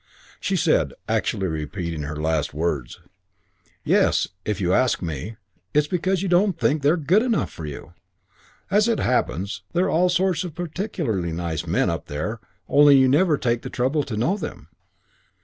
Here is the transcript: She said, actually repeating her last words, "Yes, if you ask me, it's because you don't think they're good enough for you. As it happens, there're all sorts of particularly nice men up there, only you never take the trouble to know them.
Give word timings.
She 0.39 0.55
said, 0.55 0.95
actually 1.07 1.45
repeating 1.45 2.01
her 2.01 2.15
last 2.15 2.55
words, 2.55 3.01
"Yes, 3.83 4.29
if 4.45 4.59
you 4.59 4.73
ask 4.73 4.99
me, 5.03 5.35
it's 5.75 5.85
because 5.85 6.23
you 6.23 6.27
don't 6.27 6.57
think 6.57 6.81
they're 6.81 6.97
good 6.97 7.21
enough 7.21 7.51
for 7.51 7.67
you. 7.67 7.93
As 8.71 8.87
it 8.87 8.97
happens, 8.97 9.61
there're 9.73 9.91
all 9.91 10.09
sorts 10.09 10.43
of 10.43 10.55
particularly 10.55 11.31
nice 11.31 11.67
men 11.67 11.91
up 11.91 12.07
there, 12.07 12.39
only 12.67 12.97
you 12.97 13.07
never 13.07 13.37
take 13.37 13.61
the 13.61 13.69
trouble 13.69 14.01
to 14.05 14.17
know 14.17 14.37
them. 14.37 14.69